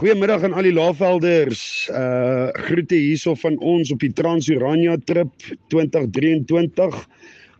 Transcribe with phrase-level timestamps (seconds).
[0.00, 1.62] Goeiemiddag aan al die laafvelders.
[1.92, 6.94] Uh groete hierso van ons op die Transurania trip 2023.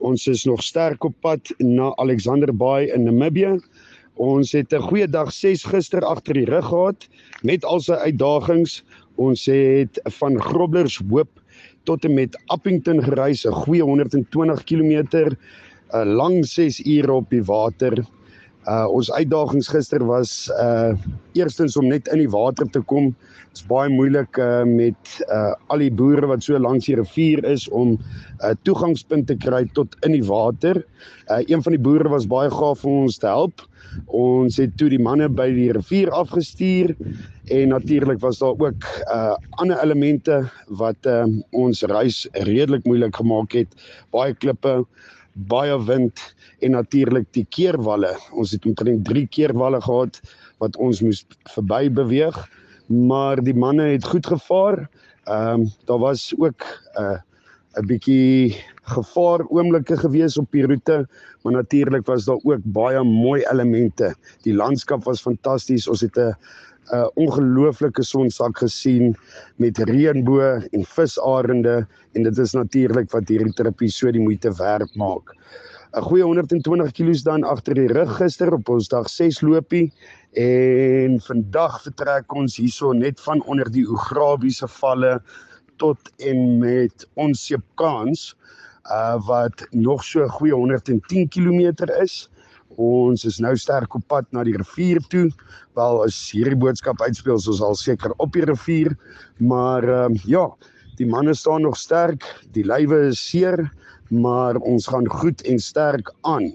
[0.09, 3.59] Ons is nog sterk op pad na Alexander Bay in Namibië.
[4.17, 7.09] Ons het 'n goeie dag 6 gister agter die rug gehad
[7.43, 8.81] met al sy uitdagings.
[9.17, 11.43] Ons het van Grobblers Hoop
[11.85, 15.37] tot en met Appington gereis, 'n goeie 120 km,
[15.93, 18.01] 'n lang 6 ure op die water.
[18.69, 20.93] Uh ons uitdagings gister was uh
[21.33, 23.15] eerstens om net in die water te kom.
[23.49, 27.69] Dit's baie moeilik uh met uh al die boere wat so langs die rivier is
[27.69, 27.99] om 'n
[28.45, 30.85] uh, toegangspunt te kry tot in die water.
[31.31, 33.65] Uh een van die boere was baie gaaf om ons te help.
[34.07, 36.93] Ons het toe die manne by die rivier afgestuur
[37.51, 43.53] en natuurlik was daar ook uh ander elemente wat uh ons reis redelik moeilik gemaak
[43.53, 43.73] het.
[44.13, 44.85] Baie klippe,
[45.49, 46.21] baie wind
[46.61, 48.17] en natuurlik die keerwalle.
[48.33, 50.21] Ons het omtrent 3 keerwalle gehad
[50.59, 52.37] wat ons moes verby beweeg,
[52.87, 54.89] maar die manne het goed gevaar.
[55.25, 56.65] Ehm um, daar was ook
[56.97, 57.19] 'n uh,
[57.79, 58.57] 'n bietjie
[58.91, 61.07] gevaar oomblikke gewees op die roete,
[61.43, 64.15] maar natuurlik was daar ook baie mooi elemente.
[64.43, 65.89] Die landskap was fantasties.
[65.89, 66.35] Ons het 'n
[66.93, 69.15] 'n ongelooflike sonsak gesien
[69.57, 74.97] met reënboë en visarende en dit is natuurlik wat hierdie tripie so die moeite werd
[74.97, 75.37] maak.
[75.95, 79.93] 'n Goeie 120 kg dan agter die rug gister op ons dag 6 lopie
[80.33, 85.21] en vandag vertrek ons hierso net van onder die Ograbiese valle
[85.81, 88.31] tot en met ons Seepkans
[88.91, 92.29] uh wat nog so goeie 110 km is.
[92.81, 95.29] Ons is nou sterk op pad na die rivier toe.
[95.79, 98.97] Wel as hierdie boodskap uitspeel, so sal seker op die rivier,
[99.39, 100.47] maar ehm uh, ja,
[100.97, 102.25] die manne staan nog sterk.
[102.55, 103.69] Die lywe is seer,
[104.09, 106.53] maar ons gaan goed en sterk aan.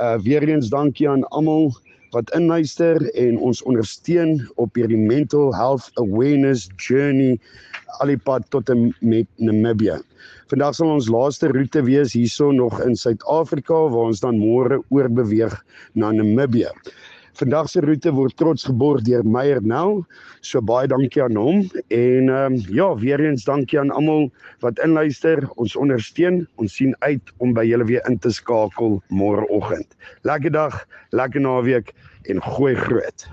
[0.00, 1.72] Uh weer eens dankie aan almal
[2.16, 7.36] wat inluister en ons ondersteun op hierdie mental health awareness journey
[8.00, 9.98] al die pad tot en met Namibië.
[10.50, 15.58] Vandag sal ons laaste roete wees hierso nog in Suid-Afrika waar ons dan môre oorbeweeg
[15.98, 16.72] na Namibië.
[17.36, 19.98] Vandag se roete word trots geborg deur Meyer Nel.
[20.40, 21.58] So baie dankie aan hom
[21.92, 24.30] en ehm um, ja, weer eens dankie aan almal
[24.64, 25.44] wat inluister.
[25.60, 26.46] Ons ondersteun.
[26.56, 29.98] Ons sien uit om by julle weer in te skakel môreoggend.
[30.24, 30.78] Lekker dag,
[31.12, 31.92] lekker naweek
[32.32, 33.28] en gooi groot.